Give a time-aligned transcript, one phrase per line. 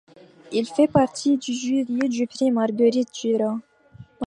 [0.51, 3.59] Il fait partie du jury du Prix Marguerite-Duras.